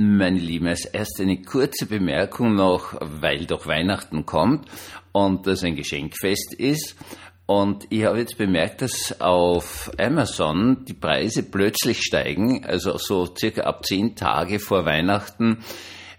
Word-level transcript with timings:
Meine 0.00 0.38
Lieben, 0.38 0.68
als 0.68 0.84
erst 0.84 1.20
eine 1.20 1.42
kurze 1.42 1.86
Bemerkung 1.86 2.54
noch, 2.54 2.94
weil 3.00 3.46
doch 3.46 3.66
Weihnachten 3.66 4.24
kommt 4.26 4.68
und 5.10 5.48
das 5.48 5.64
ein 5.64 5.74
Geschenkfest 5.74 6.54
ist. 6.54 6.94
Und 7.46 7.88
ich 7.90 8.04
habe 8.04 8.20
jetzt 8.20 8.38
bemerkt, 8.38 8.80
dass 8.82 9.20
auf 9.20 9.90
Amazon 9.98 10.84
die 10.84 10.94
Preise 10.94 11.42
plötzlich 11.42 12.00
steigen, 12.02 12.64
also 12.64 12.96
so 12.96 13.34
circa 13.36 13.62
ab 13.62 13.84
zehn 13.84 14.14
Tage 14.14 14.60
vor 14.60 14.84
Weihnachten 14.84 15.64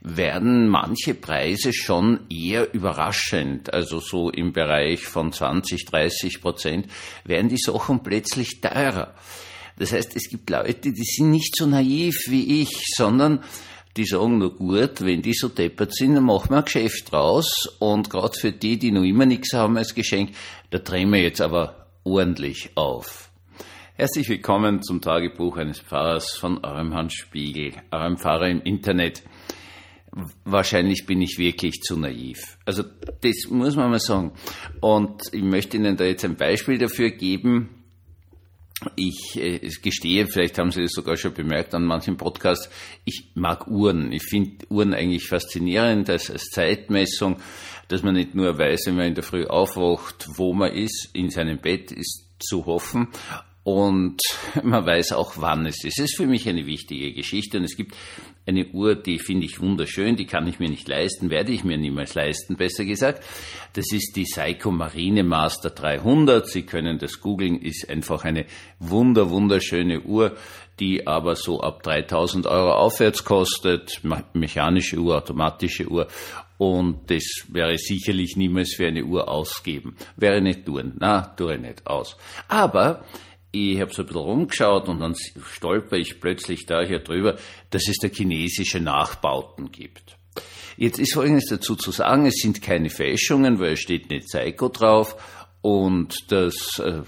werden 0.02 0.68
manche 0.68 1.14
Preise 1.14 1.71
schon 1.71 2.27
eher 2.30 2.73
überraschend, 2.73 3.73
also 3.73 4.02
so 4.02 4.30
im 4.30 4.52
Bereich 4.52 5.05
von 5.05 5.32
20, 5.32 5.86
30 5.86 6.41
Prozent, 6.41 6.88
werden 7.23 7.48
die 7.48 7.57
Sachen 7.57 8.04
plötzlich 8.04 8.59
teurer. 8.59 9.14
Das 9.80 9.93
heißt, 9.93 10.16
es 10.16 10.30
gibt 10.30 10.50
Leute, 10.50 10.91
die 10.91 11.04
sind 11.04 11.32
nicht 11.32 11.55
so 11.55 11.66
naiv 11.66 12.14
wie 12.27 12.62
ich, 12.62 12.70
sondern 12.95 13.41
die 13.95 14.04
sagen 14.04 14.38
nur 14.38 14.55
gut, 14.55 15.02
wenn 15.02 15.21
die 15.21 15.34
so 15.34 15.48
deppert 15.48 15.95
sind, 15.95 16.16
dann 16.16 16.26
machen 16.26 16.49
wir 16.52 16.58
ein 16.58 16.66
Geschäft 16.66 17.12
draus. 17.12 17.77
Und 17.80 18.09
gerade 18.09 18.38
für 18.38 18.52
die, 18.52 18.77
die 18.77 18.91
noch 18.91 19.04
immer 19.04 19.26
nichts 19.26 19.54
haben 19.54 19.77
als 19.77 19.95
Geschenk, 19.95 20.31
da 20.70 20.80
drehen 20.80 21.12
wir 21.12 21.21
jetzt 21.21 21.40
aber 21.40 21.88
ordentlich 22.04 22.71
auf. 22.76 23.31
Herzlich 23.95 24.27
willkommen 24.27 24.84
zum 24.84 25.02
Tagebuch 25.02 25.55
eines 25.57 25.80
Pfarrers 25.80 26.34
von 26.34 26.63
eurem 26.63 26.93
Hans 26.93 27.13
Spiegel, 27.13 27.73
eurem 27.91 28.18
Pfarrer 28.18 28.49
im 28.49 28.62
Internet. 28.62 29.23
Wahrscheinlich 30.43 31.05
bin 31.05 31.21
ich 31.21 31.38
wirklich 31.38 31.82
zu 31.82 31.98
naiv. 31.98 32.57
Also 32.66 32.84
das 33.21 33.48
muss 33.49 33.77
man 33.77 33.91
mal 33.91 33.99
sagen. 33.99 34.34
Und 34.82 35.21
ich 35.32 35.43
möchte 35.43 35.77
Ihnen 35.77 35.96
da 35.96 36.04
jetzt 36.04 36.26
ein 36.26 36.35
Beispiel 36.35 36.77
dafür 36.77 37.12
geben, 37.12 37.79
ich 38.96 39.36
äh, 39.36 39.60
gestehe, 39.82 40.28
vielleicht 40.28 40.58
haben 40.58 40.72
Sie 40.72 40.82
das 40.82 40.92
sogar 40.92 41.18
schon 41.18 41.34
bemerkt 41.34 41.74
an 41.74 41.84
manchen 41.84 42.18
Podcasts, 42.18 42.70
ich 43.05 43.32
mag 43.36 43.68
Uhren. 43.68 44.12
Ich 44.12 44.24
finde 44.24 44.66
Uhren 44.70 44.94
eigentlich 44.94 45.28
faszinierend 45.28 46.10
als, 46.10 46.32
als 46.32 46.46
Zeitmessung, 46.50 47.38
dass 47.88 48.04
man 48.04 48.13
nicht 48.13 48.36
nur 48.36 48.58
weiß, 48.58 48.88
wenn 48.88 48.96
man 48.96 49.08
in 49.08 49.16
der 49.16 49.24
Früh 49.24 49.46
aufwacht, 49.46 50.27
wo 50.36 50.54
man 50.54 50.71
ist, 50.71 51.10
in 51.13 51.30
seinem 51.30 51.60
Bett 51.60 51.91
ist 51.91 52.26
zu 52.40 52.66
hoffen, 52.66 53.10
und 53.63 54.21
man 54.63 54.85
weiß 54.85 55.13
auch, 55.13 55.34
wann 55.38 55.65
es 55.65 55.84
ist. 55.84 55.99
Es 55.99 56.05
ist 56.05 56.18
für 56.18 56.27
mich 56.27 56.48
eine 56.48 56.65
wichtige 56.65 57.13
Geschichte 57.13 57.57
und 57.57 57.65
es 57.65 57.76
gibt 57.76 57.96
eine 58.48 58.65
Uhr, 58.68 58.96
die 58.96 59.20
finde 59.20 59.46
ich 59.46 59.60
wunderschön, 59.60 60.15
die 60.15 60.26
kann 60.26 60.48
ich 60.48 60.60
mir 60.60 60.70
nicht 60.70 60.88
leisten, 60.88 61.29
werde 61.29 61.52
ich 61.52 61.63
mir 61.63 61.77
niemals 61.77 62.15
leisten, 62.15 62.55
besser 62.55 62.84
gesagt. 62.84 63.24
Das 63.74 63.91
ist 63.91 64.16
die 64.16 64.25
Seiko 64.25 64.72
Marine 64.72 65.24
Master 65.24 65.69
300. 65.69 66.47
Sie 66.47 66.63
können 66.63 66.97
das 66.97 67.22
googeln, 67.22 67.62
ist 67.62 67.90
einfach 67.90 68.25
eine 68.25 68.46
wunder, 68.80 69.30
wunderschöne 69.30 70.02
Uhr, 70.02 70.35
die 70.80 71.06
aber 71.06 71.35
so 71.35 71.62
ab 71.62 71.84
3000 71.84 72.47
Euro 72.47 72.74
aufwärts 72.74 73.24
kostet. 73.24 74.02
Mechanische 74.34 74.97
Uhr, 74.97 75.18
automatische 75.18 75.88
Uhr. 75.88 76.07
Und 76.57 77.09
das 77.09 77.46
wäre 77.50 77.78
sicherlich 77.78 78.35
niemals 78.35 78.74
für 78.75 78.88
eine 78.88 79.06
Uhr 79.06 79.30
ausgeben. 79.30 79.96
Wäre 80.18 80.41
nicht 80.41 80.66
tun. 80.66 80.94
Na, 81.00 81.22
tue 81.22 81.56
ich 81.56 81.62
nicht 81.62 81.88
aus. 81.88 82.18
Aber 82.47 83.06
ich 83.52 83.80
habe 83.80 83.94
so 83.94 84.03
ein 84.03 84.08
bisschen 84.08 84.22
rumgeschaut 84.22 84.88
und 84.90 85.00
dann 85.00 85.16
stolper 85.16 85.97
ich 85.97 86.19
plötzlich 86.19 86.66
da 86.66 86.81
hier 86.81 87.00
drüber, 87.00 87.38
dass 87.72 87.88
es 87.88 87.97
da 87.97 88.08
chinesische 88.08 88.80
Nachbauten 88.80 89.72
gibt. 89.72 90.18
Jetzt 90.78 91.00
ist 91.00 91.14
Folgendes 91.14 91.47
dazu 91.50 91.75
zu 91.75 91.92
sagen, 91.92 92.25
es 92.25 92.36
sind 92.36 92.62
keine 92.62 92.90
Fälschungen, 92.90 93.59
weil 93.59 93.74
es 93.74 93.80
steht 93.80 94.09
nicht 94.09 94.30
Seiko 94.30 94.70
drauf 94.70 95.16
und 95.62 96.31
das 96.31 96.80
äh, 96.80 97.02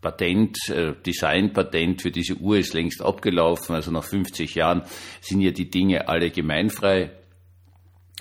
Patent, 0.00 0.58
äh, 0.68 0.92
Designpatent 1.04 2.02
für 2.02 2.10
diese 2.10 2.34
Uhr 2.34 2.58
ist 2.58 2.74
längst 2.74 3.02
abgelaufen, 3.02 3.74
also 3.74 3.90
nach 3.90 4.04
50 4.04 4.54
Jahren 4.54 4.82
sind 5.20 5.40
ja 5.40 5.50
die 5.50 5.70
Dinge 5.70 6.08
alle 6.08 6.30
gemeinfrei. 6.30 7.10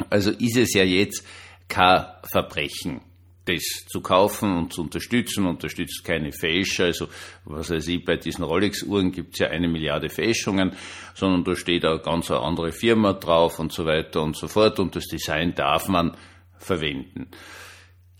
Also 0.09 0.31
ist 0.31 0.57
es 0.57 0.73
ja 0.73 0.83
jetzt 0.83 1.23
kein 1.67 2.05
Verbrechen 2.23 3.01
das 3.45 3.63
zu 3.87 4.01
kaufen 4.01 4.55
und 4.55 4.73
zu 4.73 4.81
unterstützen, 4.81 5.45
unterstützt 5.45 6.03
keine 6.03 6.31
Fälscher. 6.31 6.85
Also, 6.85 7.07
was 7.45 7.69
weiß 7.69 7.87
ich, 7.87 8.05
bei 8.05 8.17
diesen 8.17 8.43
Rolex-Uhren 8.43 9.11
gibt 9.11 9.33
es 9.33 9.39
ja 9.39 9.47
eine 9.47 9.67
Milliarde 9.67 10.09
Fälschungen, 10.09 10.73
sondern 11.15 11.43
da 11.43 11.55
steht 11.55 11.85
eine 11.85 11.99
ganz 11.99 12.29
andere 12.29 12.71
Firma 12.71 13.13
drauf 13.13 13.59
und 13.59 13.73
so 13.73 13.85
weiter 13.85 14.21
und 14.21 14.37
so 14.37 14.47
fort 14.47 14.79
und 14.79 14.95
das 14.95 15.07
Design 15.07 15.55
darf 15.55 15.87
man 15.87 16.15
verwenden. 16.57 17.31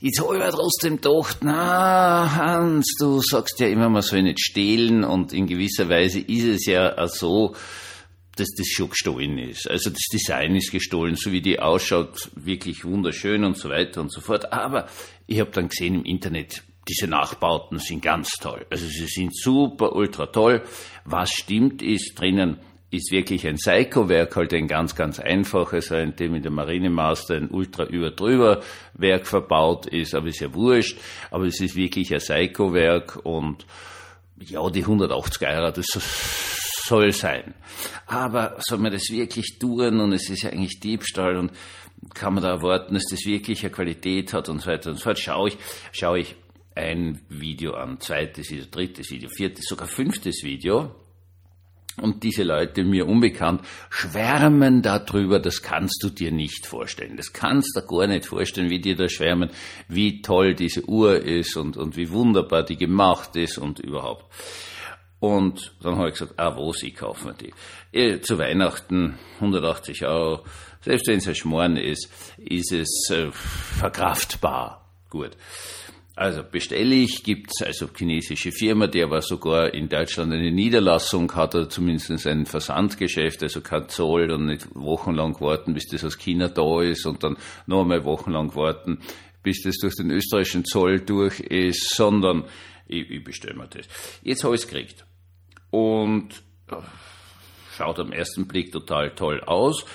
Jetzt 0.04 0.20
habe 0.20 0.38
ich 0.38 0.42
aber 0.42 0.52
trotzdem 0.52 0.96
gedacht, 0.96 1.38
na, 1.42 2.36
Hans, 2.36 2.96
du 3.00 3.22
sagst 3.22 3.60
ja 3.60 3.68
immer, 3.68 3.88
man 3.88 4.02
soll 4.02 4.24
nicht 4.24 4.40
stehlen 4.40 5.04
und 5.04 5.32
in 5.32 5.46
gewisser 5.46 5.90
Weise 5.90 6.20
ist 6.20 6.46
es 6.46 6.66
ja 6.66 7.08
so, 7.08 7.56
dass 8.36 8.50
das 8.58 8.68
schon 8.68 8.90
gestohlen 8.90 9.38
ist. 9.38 9.70
Also 9.70 9.90
das 9.90 10.04
Design 10.12 10.56
ist 10.56 10.72
gestohlen, 10.72 11.16
so 11.16 11.32
wie 11.32 11.42
die 11.42 11.60
ausschaut, 11.60 12.32
wirklich 12.36 12.86
wunderschön 12.86 13.44
und 13.44 13.58
so 13.58 13.70
weiter 13.70 14.02
und 14.02 14.12
so 14.12 14.22
fort. 14.22 14.54
Aber 14.54 14.88
ich 15.28 15.40
habe 15.40 15.52
dann 15.52 15.70
gesehen 15.70 15.96
im 15.96 16.06
Internet, 16.06 16.64
diese 16.88 17.08
Nachbauten 17.08 17.80
sind 17.80 18.02
ganz 18.02 18.32
toll. 18.42 18.66
Also 18.70 18.86
sie 18.88 19.08
sind 19.08 19.36
super, 19.36 19.96
ultra 19.96 20.28
toll. 20.28 20.64
Was 21.06 21.32
stimmt 21.32 21.82
ist 21.82 22.16
drinnen, 22.16 22.58
ist 22.90 23.12
wirklich 23.12 23.48
ein 23.48 23.56
Psycho-Werk, 23.56 24.36
halt 24.36 24.54
ein 24.54 24.68
ganz, 24.68 24.96
ganz 24.96 25.20
einfaches, 25.20 25.92
in 25.92 26.16
dem 26.16 26.36
in 26.36 26.44
der 26.44 26.52
Marinemaster 26.52 27.36
ein 27.36 27.50
ultra 27.50 27.86
über 27.86 28.12
drüber 28.12 28.62
Werk 28.94 29.28
verbaut 29.28 29.86
ist, 29.86 30.14
aber 30.14 30.28
ist 30.28 30.42
ja 30.42 30.54
wurscht. 30.54 30.98
Aber 31.32 31.46
es 31.46 31.62
ist 31.62 31.76
wirklich 31.76 32.14
ein 32.14 32.20
Psycho-Werk 32.20 33.26
und 33.26 33.66
ja, 34.40 34.70
die 34.70 34.82
180 34.82 35.48
Euro, 35.48 35.72
das 35.72 35.88
soll 36.92 37.14
sein. 37.14 37.54
Aber 38.06 38.58
soll 38.60 38.80
man 38.80 38.92
das 38.92 39.10
wirklich 39.12 39.58
tun 39.58 40.02
und 40.02 40.12
es 40.12 40.30
ist 40.30 40.44
ja 40.44 40.50
eigentlich 40.50 40.82
Diebstahl 40.82 41.38
und 41.38 41.52
kann 42.14 42.34
man 42.34 42.44
da 42.44 42.50
erwarten, 42.50 42.96
dass 42.96 43.06
das 43.10 43.26
wirklich 43.26 43.62
eine 43.62 43.72
Qualität 43.72 44.34
hat 44.34 44.50
und 44.50 44.60
so 44.60 44.70
weiter 44.70 44.90
und 44.90 44.98
so 44.98 45.04
fort. 45.04 45.18
Schaue 45.18 45.50
ich, 45.50 45.58
schaue 45.94 46.20
ich 46.20 46.36
ein 46.76 47.22
Video 47.30 47.76
an, 47.76 48.02
zweites 48.02 48.52
Video, 48.52 48.66
drittes 48.70 49.10
Video, 49.10 49.30
viertes, 49.30 49.66
sogar 49.70 49.88
fünftes 49.88 50.44
Video. 50.44 50.94
Und 52.02 52.24
diese 52.24 52.44
Leute, 52.44 52.84
mir 52.84 53.08
unbekannt, 53.08 53.62
schwärmen 53.90 54.82
darüber, 54.82 55.40
das 55.40 55.62
kannst 55.62 56.02
du 56.04 56.10
dir 56.10 56.32
nicht 56.32 56.66
vorstellen. 56.66 57.16
Das 57.16 57.32
kannst 57.32 57.76
du 57.76 57.86
gar 57.86 58.08
nicht 58.08 58.26
vorstellen, 58.26 58.70
wie 58.70 58.80
die 58.80 58.96
da 58.96 59.08
schwärmen, 59.08 59.50
wie 59.88 60.22
toll 60.22 60.56
diese 60.56 60.88
Uhr 60.90 61.22
ist 61.24 61.56
und, 61.56 61.78
und 61.78 61.96
wie 61.96 62.10
wunderbar 62.10 62.64
die 62.64 62.78
gemacht 62.78 63.36
ist 63.36 63.58
und 63.58 63.80
überhaupt. 63.80 64.26
Und 65.22 65.76
dann 65.84 65.98
habe 65.98 66.10
ich 66.10 66.16
gesagt, 66.16 66.34
ah, 66.38 66.58
wo 66.58 66.74
sie 66.74 66.92
kaufen 66.92 67.28
wir 67.28 67.34
die? 67.34 67.54
Eh, 67.92 68.22
zu 68.22 68.40
Weihnachten 68.40 69.20
180 69.36 70.04
Euro, 70.08 70.44
selbst 70.82 71.08
wenn 71.08 71.20
es 71.20 71.28
ein 71.28 71.36
Schmoren 71.36 71.78
ist, 71.78 72.10
ist 72.38 72.72
es 72.72 73.08
äh, 73.12 73.32
verkraftbar. 73.32 74.84
Gut. 75.12 75.38
Also 76.16 76.42
bestelle 76.42 76.96
ich, 76.96 77.24
gibt's 77.24 77.62
also 77.62 77.88
chinesische 77.96 78.52
Firma, 78.52 78.88
die 78.88 79.04
aber 79.04 79.22
sogar 79.22 79.76
in 79.76 79.90
Deutschland 79.90 80.34
eine 80.34 80.52
Niederlassung 80.52 81.32
hat 81.36 81.54
oder 81.54 81.70
zumindest 81.70 82.26
ein 82.26 82.48
Versandgeschäft, 82.48 83.44
also 83.44 83.62
kein 83.62 83.90
Zoll 83.90 84.32
und 84.32 84.48
nicht 84.48 84.70
wochenlang 84.74 85.40
warten, 85.40 85.76
bis 85.76 85.88
das 85.88 86.04
aus 86.04 86.18
China 86.18 86.48
da 86.48 86.82
ist 86.82 87.06
und 87.06 87.24
dann 87.24 87.38
noch 87.68 87.82
einmal 87.82 88.04
wochenlang 88.06 88.56
warten, 88.56 88.98
bis 89.44 89.62
das 89.62 89.78
durch 89.78 89.96
den 89.96 90.10
österreichischen 90.10 90.66
Zoll 90.66 91.02
durch 91.02 91.42
ist, 91.42 91.94
sondern 91.96 92.46
ich, 92.88 93.08
ich 93.08 93.24
bestelle 93.24 93.54
mir 93.54 93.68
das. 93.68 93.86
Jetzt 94.24 94.44
habe 94.44 94.56
ich 94.56 94.62
es 94.62 94.68
gekriegt 94.68 95.06
und 95.72 96.44
schaut 97.76 98.00
am 98.00 98.12
ersten 98.12 98.48
Blick 98.48 98.72
total 98.72 99.16
toll 99.16 99.42
aus. 99.42 99.86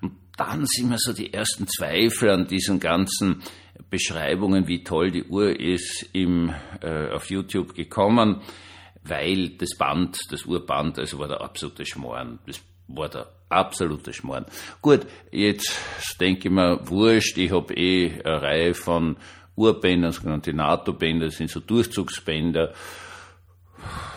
Und 0.00 0.12
dann 0.36 0.64
sind 0.66 0.90
mir 0.90 0.98
so 0.98 1.12
die 1.12 1.32
ersten 1.32 1.66
Zweifel 1.66 2.30
an 2.30 2.46
diesen 2.46 2.78
ganzen 2.78 3.42
Beschreibungen, 3.90 4.68
wie 4.68 4.84
toll 4.84 5.10
die 5.10 5.24
Uhr 5.24 5.58
ist, 5.58 6.08
im, 6.12 6.54
äh, 6.80 7.10
auf 7.10 7.30
YouTube 7.30 7.74
gekommen, 7.74 8.42
weil 9.02 9.50
das 9.50 9.76
Band, 9.76 10.18
das 10.30 10.44
Uhrband, 10.44 10.98
also 10.98 11.18
war 11.18 11.28
der 11.28 11.40
absolute 11.40 11.84
Schmoren. 11.84 12.38
Das 12.46 12.60
war 12.88 13.08
der 13.08 13.26
absolute 13.48 14.12
Schmoren. 14.12 14.46
Gut, 14.80 15.00
jetzt 15.30 15.76
denke 16.20 16.48
ich 16.48 16.54
mir, 16.54 16.78
wurscht, 16.88 17.36
ich 17.38 17.50
habe 17.50 17.74
eh 17.74 18.20
eine 18.22 18.42
Reihe 18.42 18.74
von 18.74 19.16
Uhrbändern, 19.56 20.12
sogenannte 20.12 20.54
NATO-Bänder, 20.54 21.26
das 21.26 21.36
sind 21.36 21.50
so 21.50 21.60
Durchzugsbänder 21.60 22.72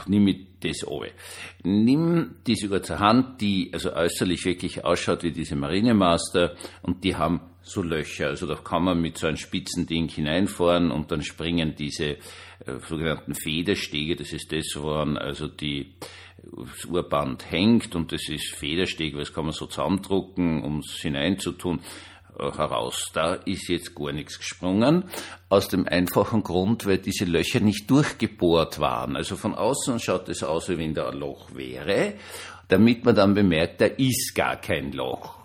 nimm 0.07 0.23
mit 0.23 0.63
das 0.63 0.85
oben. 0.85 1.09
Nimm 1.63 2.35
diese 2.47 2.69
Uhr 2.69 2.81
zur 2.81 2.99
Hand, 2.99 3.41
die 3.41 3.69
also 3.73 3.93
äußerlich 3.93 4.45
wirklich 4.45 4.83
ausschaut 4.83 5.23
wie 5.23 5.31
diese 5.31 5.55
Marinemaster 5.55 6.55
und 6.81 7.03
die 7.03 7.15
haben 7.15 7.41
so 7.61 7.81
Löcher. 7.81 8.27
Also 8.27 8.45
da 8.45 8.55
kann 8.55 8.83
man 8.83 9.01
mit 9.01 9.17
so 9.17 9.27
einem 9.27 9.37
spitzen 9.37 9.87
Ding 9.87 10.07
hineinfahren 10.07 10.91
und 10.91 11.11
dann 11.11 11.23
springen 11.23 11.75
diese 11.77 12.05
äh, 12.05 12.17
sogenannten 12.87 13.33
Federstege, 13.33 14.15
das 14.15 14.33
ist 14.33 14.51
das, 14.51 14.75
woran 14.75 15.17
also 15.17 15.47
die 15.47 15.93
das 16.43 16.85
Uhrband 16.85 17.49
hängt 17.49 17.95
und 17.95 18.11
das 18.11 18.29
ist 18.29 18.53
Federsteg, 18.53 19.13
weil 19.13 19.21
das 19.21 19.33
kann 19.33 19.45
man 19.45 19.53
so 19.53 19.65
zusammendrucken, 19.65 20.63
um 20.63 20.79
es 20.79 21.01
hineinzutun. 21.01 21.79
Äh, 22.37 22.51
heraus. 22.51 23.11
Da 23.13 23.35
ist 23.35 23.69
jetzt 23.69 23.95
gar 23.95 24.11
nichts 24.11 24.37
gesprungen, 24.37 25.05
aus 25.47 25.69
dem 25.69 25.87
einfachen 25.87 26.43
Grund, 26.43 26.85
weil 26.85 26.97
diese 26.97 27.25
Löcher 27.25 27.61
nicht 27.61 27.89
durchgebohrt 27.89 28.79
waren. 28.79 29.15
Also 29.15 29.37
von 29.37 29.55
außen 29.55 29.99
schaut 29.99 30.27
es 30.27 30.43
aus, 30.43 30.67
wie 30.69 30.77
wenn 30.77 30.93
da 30.93 31.09
ein 31.09 31.17
Loch 31.17 31.53
wäre, 31.53 32.15
damit 32.67 33.05
man 33.05 33.15
dann 33.15 33.35
bemerkt, 33.35 33.79
da 33.79 33.85
ist 33.85 34.33
gar 34.35 34.57
kein 34.57 34.91
Loch. 34.91 35.35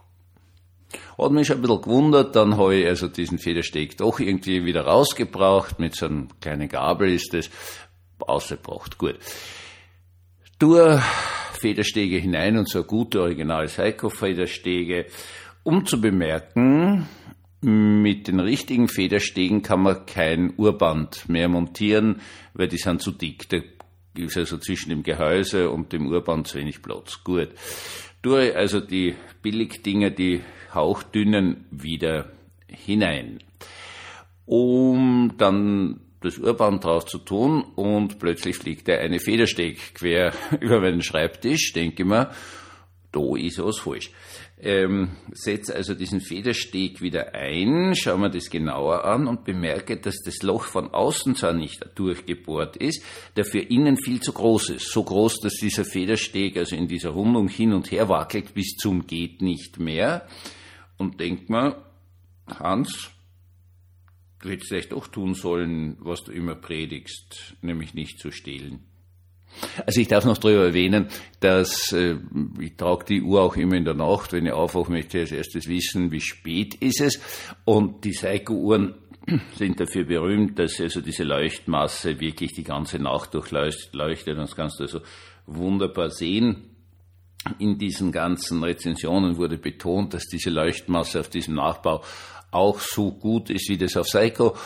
Hat 1.16 1.30
mich 1.30 1.46
schon 1.46 1.58
ein 1.58 1.62
bisschen 1.62 1.82
gewundert, 1.82 2.34
dann 2.34 2.56
habe 2.56 2.74
ich 2.74 2.86
also 2.86 3.06
diesen 3.06 3.38
Federsteg 3.38 3.96
doch 3.96 4.18
irgendwie 4.18 4.64
wieder 4.64 4.82
rausgebraucht, 4.82 5.78
mit 5.78 5.94
so 5.94 6.06
einem 6.06 6.28
kleinen 6.40 6.68
Gabel 6.68 7.12
ist 7.12 7.32
das, 7.32 7.50
ausgebracht, 8.18 8.98
gut. 8.98 9.16
Durch 10.58 11.00
Federstege 11.52 12.16
hinein 12.16 12.58
und 12.58 12.68
so 12.68 12.82
gute 12.82 13.20
original 13.20 13.68
Seiko-Federstege, 13.68 15.06
um 15.62 15.86
zu 15.86 16.00
bemerken, 16.00 17.06
mit 17.62 18.28
den 18.28 18.40
richtigen 18.40 18.88
Federstegen 18.88 19.62
kann 19.62 19.82
man 19.82 20.06
kein 20.06 20.54
Urband 20.56 21.28
mehr 21.28 21.48
montieren, 21.48 22.20
weil 22.54 22.68
die 22.68 22.78
sind 22.78 23.02
zu 23.02 23.12
dick. 23.12 23.48
Da 23.50 23.58
ist 24.14 24.36
also 24.36 24.58
zwischen 24.58 24.88
dem 24.88 25.02
Gehäuse 25.02 25.70
und 25.70 25.92
dem 25.92 26.06
Urband 26.08 26.48
zu 26.48 26.58
wenig 26.58 26.82
Platz. 26.82 27.22
Gut. 27.22 27.50
Tue 28.22 28.54
also 28.54 28.80
die 28.80 29.14
Billigdinger, 29.42 30.10
die 30.10 30.42
hauchdünnen, 30.74 31.66
wieder 31.70 32.30
hinein. 32.68 33.42
Um 34.46 35.34
dann 35.36 36.00
das 36.20 36.38
Urband 36.38 36.84
drauf 36.84 37.06
zu 37.06 37.18
tun 37.18 37.62
und 37.76 38.18
plötzlich 38.18 38.56
fliegt 38.56 38.88
der 38.88 39.00
eine 39.00 39.20
Federsteg 39.20 39.94
quer 39.94 40.32
über 40.60 40.80
meinen 40.80 41.02
Schreibtisch, 41.02 41.72
denke 41.72 42.02
ich 42.02 42.08
mir, 42.08 42.30
da 43.12 43.36
ist 43.36 43.58
was 43.58 43.78
falsch. 43.78 44.10
Ähm, 44.58 45.16
setze 45.32 45.74
also 45.74 45.94
diesen 45.94 46.20
Federsteg 46.20 47.00
wieder 47.00 47.34
ein, 47.34 47.94
schaue 47.96 48.18
mir 48.18 48.30
das 48.30 48.50
genauer 48.50 49.04
an 49.04 49.26
und 49.26 49.44
bemerke, 49.44 49.96
dass 49.96 50.22
das 50.22 50.42
Loch 50.42 50.64
von 50.64 50.92
außen 50.92 51.34
zwar 51.34 51.54
nicht 51.54 51.84
durchgebohrt 51.96 52.76
ist, 52.76 53.02
dafür 53.34 53.68
innen 53.68 53.96
viel 53.96 54.20
zu 54.20 54.32
groß 54.32 54.70
ist. 54.70 54.92
So 54.92 55.02
groß, 55.02 55.40
dass 55.40 55.54
dieser 55.54 55.84
Federsteg 55.84 56.56
also 56.56 56.76
in 56.76 56.88
dieser 56.88 57.10
Rundung 57.10 57.48
hin 57.48 57.72
und 57.72 57.90
her 57.90 58.08
wackelt 58.08 58.54
bis 58.54 58.76
zum 58.76 59.06
geht 59.06 59.42
nicht 59.42 59.78
mehr. 59.78 60.26
Und 60.98 61.18
denkt 61.18 61.48
mir, 61.48 61.82
Hans, 62.46 63.10
du 64.42 64.50
hättest 64.50 64.68
vielleicht 64.68 64.92
doch 64.92 65.08
tun 65.08 65.34
sollen, 65.34 65.96
was 66.00 66.22
du 66.22 66.32
immer 66.32 66.54
predigst, 66.54 67.56
nämlich 67.62 67.94
nicht 67.94 68.18
zu 68.18 68.30
stehlen. 68.30 68.89
Also 69.86 70.00
ich 70.00 70.08
darf 70.08 70.24
noch 70.24 70.38
darüber 70.38 70.64
erwähnen, 70.66 71.08
dass 71.40 71.92
äh, 71.92 72.16
ich 72.58 72.76
trage 72.76 73.04
die 73.06 73.22
Uhr 73.22 73.42
auch 73.42 73.56
immer 73.56 73.76
in 73.76 73.84
der 73.84 73.94
Nacht. 73.94 74.32
Wenn 74.32 74.46
ich 74.46 74.52
aufwache, 74.52 74.90
möchte 74.90 75.18
ich 75.18 75.24
als 75.24 75.32
erstes 75.32 75.68
wissen, 75.68 76.10
wie 76.12 76.20
spät 76.20 76.74
ist 76.76 77.00
es. 77.00 77.20
Und 77.64 78.04
die 78.04 78.12
Seiko-Uhren 78.12 78.94
sind 79.56 79.80
dafür 79.80 80.04
berühmt, 80.04 80.58
dass 80.58 80.80
also 80.80 81.00
diese 81.00 81.24
Leuchtmasse 81.24 82.20
wirklich 82.20 82.52
die 82.52 82.64
ganze 82.64 82.98
Nacht 82.98 83.34
durchleuchtet. 83.34 84.38
Das 84.38 84.56
kannst 84.56 84.78
du 84.80 84.84
also 84.84 85.00
wunderbar 85.46 86.10
sehen. 86.10 86.66
In 87.58 87.78
diesen 87.78 88.12
ganzen 88.12 88.62
Rezensionen 88.62 89.38
wurde 89.38 89.56
betont, 89.56 90.12
dass 90.12 90.26
diese 90.26 90.50
Leuchtmasse 90.50 91.20
auf 91.20 91.28
diesem 91.28 91.54
Nachbau 91.54 92.02
auch 92.50 92.80
so 92.80 93.12
gut 93.12 93.50
ist 93.50 93.68
wie 93.68 93.78
das 93.78 93.96
auf 93.96 94.08
Seiko. 94.08 94.56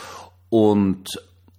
Und 0.49 1.07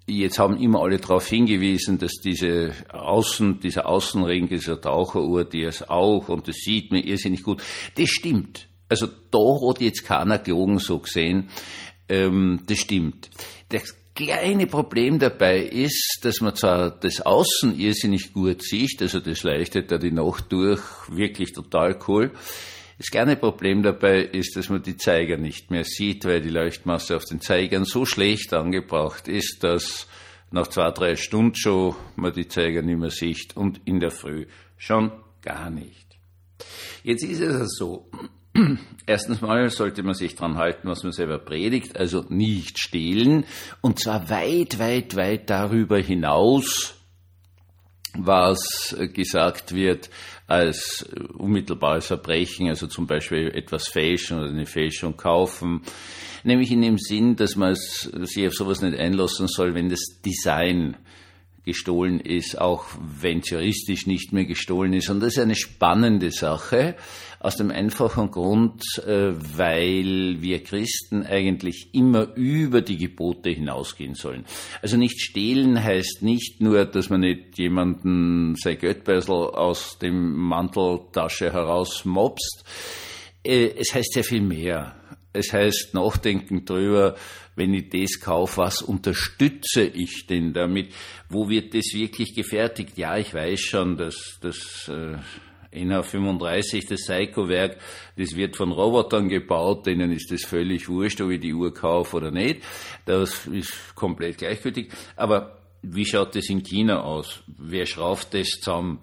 Jetzt 0.08 0.38
haben 0.38 0.56
immer 0.58 0.82
alle 0.82 0.98
darauf 0.98 1.26
hingewiesen, 1.26 1.98
dass 1.98 2.20
diese 2.22 2.72
Außen, 2.92 3.58
dieser 3.58 3.86
Außenring 3.86 4.48
dieser 4.48 4.80
Taucheruhr, 4.80 5.44
die 5.44 5.64
es 5.64 5.88
auch, 5.88 6.28
und 6.28 6.46
das 6.46 6.56
sieht 6.56 6.92
man 6.92 7.02
irrsinnig 7.02 7.42
gut, 7.42 7.62
das 7.96 8.08
stimmt. 8.08 8.68
Also 8.88 9.08
da 9.30 9.68
hat 9.68 9.80
jetzt 9.80 10.04
keiner 10.04 10.38
gelogen 10.38 10.78
so 10.78 11.00
gesehen, 11.00 11.48
ähm, 12.08 12.60
das 12.68 12.78
stimmt. 12.78 13.30
Das 13.68 13.96
kleine 14.14 14.66
Problem 14.66 15.18
dabei 15.18 15.58
ist, 15.58 16.20
dass 16.22 16.40
man 16.40 16.54
zwar 16.54 16.90
das 16.90 17.20
Außen 17.20 17.78
irrsinnig 17.78 18.32
gut 18.32 18.62
sieht, 18.62 19.02
also 19.02 19.18
das 19.18 19.42
leuchtet 19.42 19.90
da 19.90 19.98
die 19.98 20.12
Nacht 20.12 20.50
durch, 20.50 20.80
wirklich 21.08 21.52
total 21.52 21.98
cool, 22.06 22.30
das 22.98 23.08
kleine 23.08 23.36
Problem 23.36 23.82
dabei 23.82 24.20
ist, 24.20 24.56
dass 24.56 24.70
man 24.70 24.82
die 24.82 24.96
Zeiger 24.96 25.36
nicht 25.36 25.70
mehr 25.70 25.84
sieht, 25.84 26.24
weil 26.24 26.40
die 26.40 26.50
Leuchtmasse 26.50 27.16
auf 27.16 27.24
den 27.24 27.40
Zeigern 27.40 27.84
so 27.84 28.06
schlecht 28.06 28.54
angebracht 28.54 29.28
ist, 29.28 29.62
dass 29.62 30.06
nach 30.50 30.68
zwei, 30.68 30.90
drei 30.90 31.16
Stunden 31.16 31.54
schon 31.54 31.94
man 32.16 32.32
die 32.32 32.48
Zeiger 32.48 32.82
nicht 32.82 32.98
mehr 32.98 33.10
sieht 33.10 33.56
und 33.56 33.80
in 33.84 34.00
der 34.00 34.10
Früh 34.10 34.46
schon 34.78 35.12
gar 35.42 35.70
nicht. 35.70 36.18
Jetzt 37.02 37.22
ist 37.22 37.40
es 37.40 37.76
so. 37.76 38.10
Erstens 39.06 39.42
mal 39.42 39.68
sollte 39.70 40.02
man 40.02 40.14
sich 40.14 40.34
dran 40.34 40.56
halten, 40.56 40.88
was 40.88 41.02
man 41.02 41.12
selber 41.12 41.38
predigt, 41.38 41.98
also 41.98 42.24
nicht 42.28 42.78
stehlen, 42.78 43.44
und 43.82 44.00
zwar 44.00 44.30
weit, 44.30 44.78
weit, 44.78 45.14
weit 45.16 45.50
darüber 45.50 45.98
hinaus, 45.98 46.94
was 48.20 48.96
gesagt 49.12 49.74
wird 49.74 50.10
als 50.46 51.08
unmittelbares 51.36 52.06
Verbrechen, 52.06 52.68
also 52.68 52.86
zum 52.86 53.06
Beispiel 53.06 53.48
etwas 53.48 53.88
fälschen 53.88 54.38
oder 54.38 54.50
eine 54.50 54.66
Fälschung 54.66 55.16
kaufen, 55.16 55.82
nämlich 56.44 56.70
in 56.70 56.82
dem 56.82 56.98
Sinn, 56.98 57.36
dass 57.36 57.56
man 57.56 57.74
sich 57.74 58.46
auf 58.46 58.54
sowas 58.54 58.80
nicht 58.80 58.98
einlassen 58.98 59.48
soll, 59.48 59.74
wenn 59.74 59.88
das 59.88 60.20
Design 60.24 60.96
gestohlen 61.66 62.20
ist, 62.20 62.58
auch 62.58 62.86
wenn 63.20 63.42
juristisch 63.42 64.06
nicht 64.06 64.32
mehr 64.32 64.46
gestohlen 64.46 64.94
ist. 64.94 65.10
Und 65.10 65.20
das 65.20 65.34
ist 65.34 65.40
eine 65.40 65.56
spannende 65.56 66.30
Sache, 66.30 66.94
aus 67.40 67.56
dem 67.56 67.70
einfachen 67.70 68.30
Grund, 68.30 68.82
äh, 69.06 69.32
weil 69.56 70.36
wir 70.40 70.62
Christen 70.62 71.24
eigentlich 71.24 71.90
immer 71.92 72.34
über 72.34 72.80
die 72.80 72.96
Gebote 72.96 73.50
hinausgehen 73.50 74.14
sollen. 74.14 74.44
Also 74.80 74.96
nicht 74.96 75.20
stehlen 75.20 75.82
heißt 75.82 76.22
nicht 76.22 76.60
nur, 76.60 76.86
dass 76.86 77.10
man 77.10 77.20
nicht 77.20 77.58
jemanden 77.58 78.54
sein 78.56 78.78
Geldbeutel 78.78 79.32
aus 79.32 79.98
dem 79.98 80.34
Manteltasche 80.34 81.52
heraus 81.52 82.04
mobst. 82.04 82.64
Äh, 83.44 83.72
es 83.76 83.92
heißt 83.92 84.12
sehr 84.14 84.24
viel 84.24 84.40
mehr. 84.42 84.94
Es 85.32 85.52
heißt 85.52 85.92
nachdenken 85.92 86.64
drüber, 86.64 87.16
wenn 87.56 87.74
ich 87.74 87.88
das 87.88 88.20
kaufe, 88.20 88.58
was 88.58 88.82
unterstütze 88.82 89.82
ich 89.82 90.26
denn 90.26 90.52
damit? 90.52 90.94
Wo 91.28 91.48
wird 91.48 91.74
das 91.74 91.92
wirklich 91.94 92.34
gefertigt? 92.34 92.96
Ja, 92.96 93.16
ich 93.16 93.34
weiß 93.34 93.60
schon, 93.60 93.96
dass 93.96 94.38
das 94.40 94.88
äh, 94.88 95.16
NH35, 95.76 96.88
das 96.88 97.04
Seiko-Werk, 97.06 97.78
das 98.16 98.36
wird 98.36 98.56
von 98.56 98.72
Robotern 98.72 99.28
gebaut, 99.28 99.86
denen 99.86 100.12
ist 100.12 100.30
das 100.30 100.44
völlig 100.44 100.88
wurscht, 100.88 101.20
ob 101.20 101.30
ich 101.30 101.40
die 101.40 101.54
Uhr 101.54 101.72
kaufe 101.72 102.16
oder 102.16 102.30
nicht. 102.30 102.62
Das 103.04 103.46
ist 103.46 103.94
komplett 103.94 104.38
gleichgültig. 104.38 104.92
Aber 105.16 105.58
wie 105.82 106.04
schaut 106.04 106.34
das 106.34 106.48
in 106.48 106.62
China 106.62 107.02
aus? 107.02 107.42
Wer 107.46 107.86
schraubt 107.86 108.34
das 108.34 108.48
zusammen? 108.48 109.00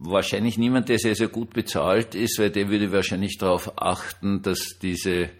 Wahrscheinlich 0.00 0.58
niemand, 0.58 0.88
der 0.88 0.98
sehr, 0.98 1.16
sehr 1.16 1.28
gut 1.28 1.52
bezahlt 1.52 2.14
ist, 2.14 2.38
weil 2.38 2.50
der 2.50 2.68
würde 2.68 2.92
wahrscheinlich 2.92 3.36
darauf 3.36 3.72
achten, 3.82 4.42
dass 4.42 4.78
diese 4.80 5.30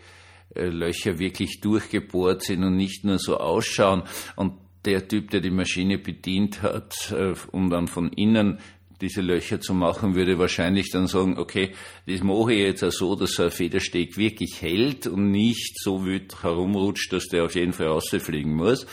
Löcher 0.54 1.18
wirklich 1.18 1.60
durchgebohrt 1.60 2.42
sind 2.42 2.64
und 2.64 2.76
nicht 2.76 3.04
nur 3.04 3.18
so 3.18 3.36
ausschauen. 3.38 4.02
Und 4.36 4.54
der 4.84 5.06
Typ, 5.06 5.30
der 5.30 5.40
die 5.40 5.50
Maschine 5.50 5.98
bedient 5.98 6.62
hat, 6.62 7.12
äh, 7.12 7.34
um 7.52 7.70
dann 7.70 7.88
von 7.88 8.12
innen 8.12 8.58
diese 9.00 9.20
Löcher 9.20 9.60
zu 9.60 9.74
machen, 9.74 10.14
würde 10.14 10.38
wahrscheinlich 10.38 10.90
dann 10.90 11.06
sagen, 11.06 11.38
okay, 11.38 11.72
das 12.06 12.22
mache 12.22 12.52
ich 12.52 12.60
jetzt 12.60 12.82
auch 12.82 12.90
so, 12.90 13.14
dass 13.14 13.32
so 13.32 13.44
ein 13.44 13.50
Federsteg 13.50 14.16
wirklich 14.16 14.60
hält 14.60 15.06
und 15.06 15.30
nicht 15.30 15.78
so 15.80 16.04
wild 16.04 16.42
herumrutscht, 16.42 17.12
dass 17.12 17.28
der 17.28 17.44
auf 17.44 17.54
jeden 17.54 17.72
Fall 17.72 17.88
rausfliegen 17.88 18.54
muss. 18.54 18.86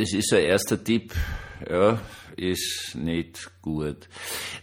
Das 0.00 0.14
ist 0.14 0.32
ein 0.32 0.44
erster 0.44 0.82
Tipp, 0.82 1.12
ja, 1.68 2.00
ist 2.34 2.94
nicht 2.94 3.50
gut. 3.60 4.08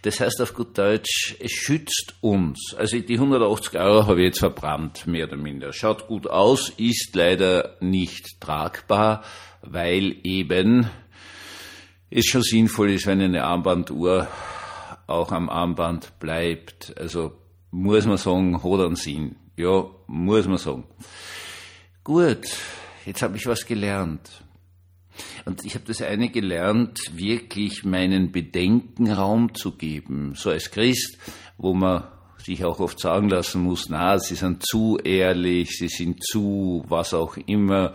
Das 0.02 0.20
heißt 0.20 0.42
auf 0.42 0.56
gut 0.56 0.76
Deutsch, 0.76 1.36
es 1.40 1.52
schützt 1.52 2.16
uns. 2.22 2.74
Also 2.76 3.00
die 3.00 3.14
180 3.14 3.80
Euro 3.80 4.08
habe 4.08 4.22
ich 4.22 4.30
jetzt 4.30 4.40
verbrannt, 4.40 5.06
mehr 5.06 5.28
oder 5.28 5.38
minder. 5.38 5.74
Schaut 5.74 6.08
gut 6.08 6.26
aus, 6.26 6.70
ist 6.78 7.12
leider 7.14 7.78
nicht 7.82 8.42
tragbar, 8.42 9.24
weil 9.62 10.16
eben 10.24 10.90
es 12.10 12.26
schon 12.26 12.42
sinnvoll 12.42 12.90
ist, 12.90 13.06
wenn 13.06 13.22
eine 13.22 13.44
Armbanduhr 13.44 14.28
auch 15.06 15.32
am 15.32 15.50
Armband 15.50 16.18
bleibt. 16.18 16.98
Also 16.98 17.38
muss 17.70 18.08
man 18.08 18.18
sagen, 18.18 18.64
hat 18.64 18.80
einen 18.80 18.96
Sinn. 18.96 19.36
Ja, 19.56 19.86
muss 20.08 20.48
man 20.48 20.58
sagen. 20.58 20.86
Gut, 22.04 22.48
jetzt 23.06 23.22
habe 23.22 23.38
ich 23.38 23.46
was 23.46 23.68
gelernt. 23.68 24.47
Und 25.46 25.66
ich 25.66 25.76
habe 25.76 25.86
das 25.86 26.02
eine 26.02 26.30
gelernt, 26.30 27.00
wirklich 27.16 27.84
meinen 27.84 28.32
Bedenken 28.32 29.12
Raum 29.12 29.54
zu 29.56 29.72
geben. 29.72 30.34
So 30.36 30.50
als 30.50 30.72
Christ, 30.72 31.18
wo 31.58 31.74
man 31.74 32.04
sich 32.44 32.64
auch 32.64 32.80
oft 32.80 33.00
sagen 33.00 33.30
lassen 33.30 33.62
muss, 33.62 33.90
na, 33.90 34.20
sie 34.20 34.36
sind 34.36 34.66
zu 34.66 34.98
ehrlich, 34.98 35.78
sie 35.78 35.90
sind 35.90 36.24
zu 36.24 36.84
was 36.88 37.14
auch 37.14 37.38
immer. 37.38 37.94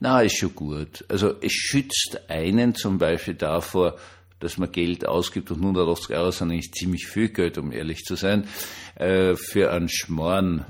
Na, 0.00 0.22
ist 0.22 0.38
schon 0.38 0.54
gut. 0.54 1.04
Also 1.08 1.34
es 1.40 1.52
schützt 1.52 2.20
einen 2.28 2.74
zum 2.74 2.98
Beispiel 2.98 3.34
davor, 3.34 3.96
dass 4.40 4.58
man 4.58 4.72
Geld 4.72 5.06
ausgibt 5.06 5.50
und 5.52 5.58
180 5.60 6.16
Euro 6.16 6.32
sind 6.32 6.50
eigentlich 6.50 6.72
ziemlich 6.72 7.06
viel 7.06 7.28
Geld, 7.28 7.58
um 7.58 7.70
ehrlich 7.70 8.02
zu 8.02 8.16
sein, 8.16 8.48
äh, 8.96 9.36
für 9.36 9.70
einen 9.70 9.88
Schmarrn. 9.88 10.66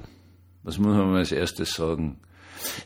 Was 0.62 0.78
muss 0.78 0.94
man 0.94 1.16
als 1.16 1.32
erstes 1.32 1.72
sagen? 1.72 2.20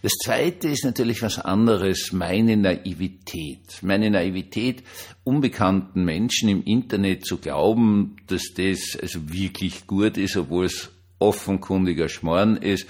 Das 0.02 0.12
Zweite 0.12 0.68
ist 0.68 0.84
natürlich 0.84 1.22
was 1.22 1.38
anderes, 1.38 2.12
meine 2.12 2.56
Naivität. 2.56 3.82
Meine 3.82 4.10
Naivität, 4.10 4.82
unbekannten 5.24 6.04
Menschen 6.04 6.48
im 6.48 6.64
Internet 6.64 7.24
zu 7.24 7.38
glauben, 7.38 8.16
dass 8.26 8.54
das 8.54 8.98
also 9.00 9.30
wirklich 9.32 9.86
gut 9.86 10.16
ist, 10.16 10.36
obwohl 10.36 10.66
es 10.66 10.90
offenkundiger 11.18 12.08
Schmarrn 12.08 12.56
ist 12.56 12.86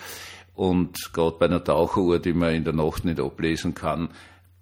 und 0.54 1.12
gerade 1.12 1.36
bei 1.38 1.46
einer 1.46 1.62
Taucheruhr, 1.62 2.18
die 2.18 2.32
man 2.32 2.54
in 2.54 2.64
der 2.64 2.72
Nacht 2.72 3.04
nicht 3.04 3.20
ablesen 3.20 3.74
kann, 3.74 4.08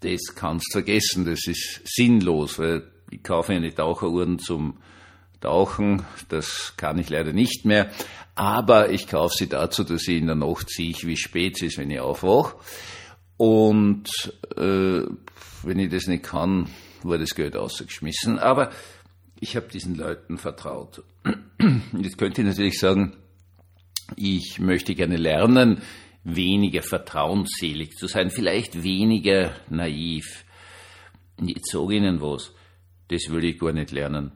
das 0.01 0.35
kannst 0.35 0.73
vergessen, 0.73 1.25
das 1.25 1.47
ist 1.47 1.81
sinnlos, 1.85 2.59
weil 2.59 2.83
ich 3.11 3.23
kaufe 3.23 3.53
eine 3.53 3.75
Taucheruhren 3.75 4.39
zum 4.39 4.79
Tauchen, 5.45 6.07
das 6.31 6.73
kann 6.79 6.99
ich 6.99 7.11
leider 7.11 7.35
nicht 7.35 7.67
mehr, 7.67 7.91
aber 8.35 8.91
ich 8.91 9.09
kaufe 9.09 9.37
sie 9.37 9.49
dazu, 9.49 9.85
dass 9.85 10.09
ich 10.09 10.17
in 10.17 10.27
der 10.27 10.37
Nacht 10.37 10.71
sehe, 10.71 10.95
wie 11.03 11.19
spät 11.19 11.57
es 11.57 11.63
ist, 11.63 11.79
wenn 11.79 11.91
ich 11.91 12.01
aufwache. 12.01 12.57
Und 13.37 14.09
äh, 14.57 15.03
wenn 15.63 15.79
ich 15.79 15.91
das 15.91 16.07
nicht 16.07 16.25
kann, 16.25 16.69
wurde 17.03 17.25
das 17.25 17.35
Geld 17.35 17.57
ausgeschmissen. 17.57 18.39
Aber 18.39 18.71
ich 19.39 19.55
habe 19.55 19.69
diesen 19.69 19.97
Leuten 19.97 20.39
vertraut. 20.39 21.05
Jetzt 21.99 22.17
könnte 22.17 22.41
ich 22.41 22.47
natürlich 22.47 22.79
sagen, 22.79 23.17
ich 24.17 24.59
möchte 24.59 24.95
gerne 24.95 25.17
lernen, 25.17 25.83
weniger 26.25 26.83
vertrauensselig 26.83 27.93
zu 27.97 28.07
sein, 28.07 28.31
vielleicht 28.31 28.83
weniger 28.83 29.55
naiv. 29.69 30.45
Jetzt 31.39 31.71
sage 31.71 31.95
ich 31.95 32.01
Ihnen 32.01 32.23
was, 32.23 32.53
das 33.09 33.29
will 33.29 33.45
ich 33.45 33.59
gar 33.59 33.73
nicht 33.73 33.93
lernen. 33.93 34.33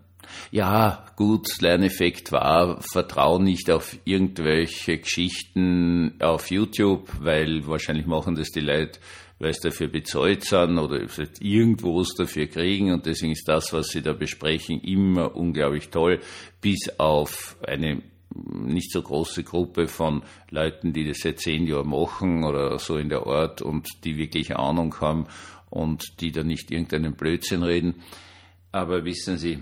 Ja, 0.50 1.04
gut, 1.16 1.46
Lerneffekt 1.60 2.32
war, 2.32 2.80
vertrau 2.80 3.38
nicht 3.38 3.70
auf 3.70 3.96
irgendwelche 4.04 4.98
Geschichten 4.98 6.14
auf 6.20 6.50
YouTube, 6.50 7.10
weil 7.20 7.66
wahrscheinlich 7.66 8.06
machen 8.06 8.34
das 8.34 8.50
die 8.50 8.60
Leute, 8.60 8.98
weil 9.38 9.52
sie 9.52 9.68
dafür 9.68 9.88
bezahlt 9.88 10.44
sind 10.44 10.78
oder 10.78 11.00
irgendwo 11.40 12.00
was 12.00 12.14
dafür 12.16 12.46
kriegen 12.46 12.92
und 12.92 13.06
deswegen 13.06 13.32
ist 13.32 13.46
das, 13.46 13.72
was 13.72 13.88
sie 13.88 14.02
da 14.02 14.12
besprechen, 14.12 14.80
immer 14.80 15.37
unglaublich 15.37 15.90
toll, 15.90 16.20
bis 16.60 16.88
auf 16.98 17.56
eine 17.66 18.02
nicht 18.34 18.92
so 18.92 19.02
große 19.02 19.42
Gruppe 19.42 19.87
von 19.88 20.22
Leuten, 20.50 20.92
die 20.92 21.06
das 21.06 21.18
seit 21.18 21.40
zehn 21.40 21.66
Jahren 21.66 21.88
machen 21.88 22.44
oder 22.44 22.78
so 22.78 22.96
in 22.96 23.08
der 23.08 23.26
Art 23.26 23.62
und 23.62 23.88
die 24.04 24.16
wirklich 24.16 24.54
Ahnung 24.56 24.94
haben 25.00 25.26
und 25.70 26.20
die 26.20 26.30
da 26.30 26.44
nicht 26.44 26.70
irgendeinen 26.70 27.14
Blödsinn 27.14 27.62
reden. 27.62 27.96
Aber 28.70 29.04
wissen 29.04 29.38
Sie, 29.38 29.58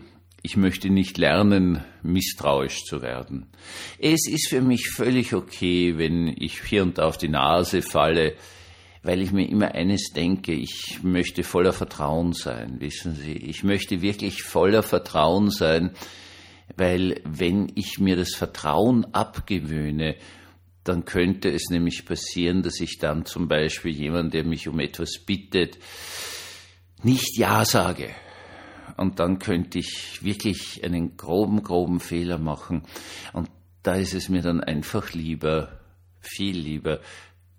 ich 0.47 0.57
möchte 0.57 0.91
nicht 0.91 1.19
lernen, 1.19 1.83
misstrauisch 2.05 2.85
zu 2.85 3.03
werden. 3.03 3.49
Es 3.99 4.29
ist 4.29 4.49
für 4.49 4.61
mich 4.61 4.91
völlig 4.91 5.35
okay, 5.35 5.99
wenn 5.99 6.29
ich 6.29 6.63
hier 6.63 6.85
und 6.85 6.99
da 6.99 7.09
auf 7.09 7.19
die 7.19 7.29
Nase 7.29 7.83
falle, 7.83 8.37
weil 9.03 9.23
ich 9.23 9.33
mir 9.33 9.49
immer 9.49 9.75
eines 9.75 10.13
denke, 10.15 10.53
ich 10.53 11.01
möchte 11.03 11.43
voller 11.43 11.73
Vertrauen 11.73 12.33
sein, 12.33 12.77
wissen 12.79 13.17
Sie, 13.17 13.33
ich 13.33 13.65
möchte 13.65 14.03
wirklich 14.03 14.45
voller 14.45 14.85
Vertrauen 14.85 15.51
sein, 15.51 15.91
weil 16.77 17.21
wenn 17.25 17.73
ich 17.75 17.99
mir 17.99 18.15
das 18.15 18.37
Vertrauen 18.37 19.05
abgewöhne, 19.13 20.15
dann 20.85 21.05
könnte 21.05 21.51
es 21.51 21.71
nämlich 21.71 22.07
passieren, 22.07 22.63
dass 22.63 22.79
ich 22.79 22.99
dann 23.01 23.25
zum 23.27 23.49
Beispiel 23.49 23.91
jemand, 23.91 24.33
der 24.33 24.45
mich 24.45 24.69
um 24.69 24.79
etwas 24.79 25.19
bittet, 25.27 25.77
nicht 27.03 27.37
Ja 27.37 27.65
sage. 27.65 28.15
Und 28.97 29.21
dann 29.21 29.39
könnte 29.39 29.79
ich 29.79 30.23
wirklich 30.23 30.83
einen 30.85 31.17
groben, 31.17 31.63
groben 31.63 32.01
Fehler 32.01 32.39
machen. 32.39 32.83
Und 33.33 33.51
da 33.83 33.95
ist 33.95 34.15
es 34.15 34.29
mir 34.29 34.43
dann 34.43 34.63
einfach 34.63 35.13
lieber, 35.13 35.81
viel 36.21 36.57
lieber, 36.57 37.01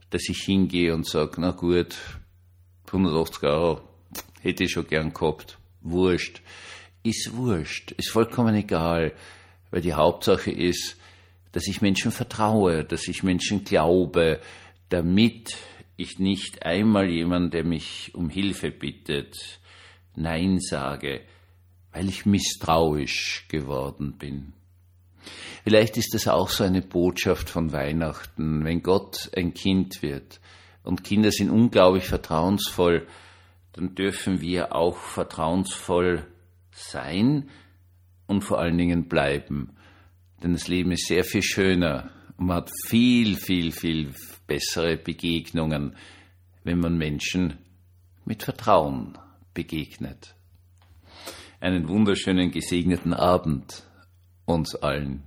dass 0.10 0.28
ich 0.30 0.40
hingehe 0.44 0.94
und 0.94 1.08
sage, 1.08 1.40
na 1.40 1.52
gut, 1.52 1.96
180 2.88 3.44
Euro 3.44 3.82
hätte 4.42 4.64
ich 4.64 4.72
schon 4.72 4.88
gern 4.88 5.14
gehabt. 5.14 5.58
Wurscht 5.82 6.42
ist 7.08 7.36
wurscht, 7.36 7.92
ist 7.92 8.10
vollkommen 8.10 8.56
egal, 8.56 9.14
weil 9.72 9.82
die 9.82 9.94
Hauptsache 9.94 10.52
ist, 10.52 10.98
dass 11.52 11.68
ich 11.68 11.82
Menschen 11.82 12.12
vertraue, 12.12 12.84
dass 12.84 13.08
ich 13.08 13.24
Menschen 13.24 13.64
glaube, 13.64 14.42
damit 14.90 15.56
ich 15.96 16.20
nicht 16.20 16.64
einmal 16.64 17.10
jemand, 17.10 17.54
der 17.54 17.64
mich 17.64 18.12
um 18.14 18.30
Hilfe 18.30 18.72
bittet, 18.72 19.60
Nein 20.18 20.60
sage, 20.60 21.22
weil 21.92 22.10
ich 22.10 22.26
misstrauisch 22.26 23.46
geworden 23.50 24.18
bin. 24.18 24.54
Vielleicht 25.64 25.98
ist 25.98 26.14
das 26.14 26.28
auch 26.28 26.50
so 26.50 26.64
eine 26.64 26.82
Botschaft 26.82 27.50
von 27.50 27.72
Weihnachten, 27.72 28.66
wenn 28.66 28.82
Gott 28.82 29.30
ein 29.36 29.54
Kind 29.54 30.02
wird 30.02 30.40
und 30.84 31.04
Kinder 31.04 31.32
sind 31.32 31.52
unglaublich 31.52 32.06
vertrauensvoll, 32.06 33.06
dann 33.74 33.94
dürfen 33.94 34.42
wir 34.42 34.74
auch 34.74 34.98
vertrauensvoll 34.98 36.26
sein 36.72 37.50
und 38.26 38.42
vor 38.42 38.60
allen 38.60 38.78
Dingen 38.78 39.08
bleiben. 39.08 39.76
Denn 40.42 40.54
das 40.54 40.68
Leben 40.68 40.92
ist 40.92 41.08
sehr 41.08 41.24
viel 41.24 41.44
schöner 41.44 42.10
und 42.38 42.48
man 42.48 42.58
hat 42.58 42.72
viel, 42.88 43.36
viel, 43.36 43.72
viel 43.72 44.14
bessere 44.48 44.98
Begegnungen, 44.98 45.96
wenn 46.64 46.80
man 46.80 46.98
Menschen 46.98 47.58
mit 48.26 48.44
Vertrauen 48.44 49.18
begegnet. 49.58 50.36
Einen 51.60 51.88
wunderschönen 51.90 52.52
gesegneten 52.52 53.16
Abend 53.16 53.88
uns 54.46 54.76
allen. 54.76 55.24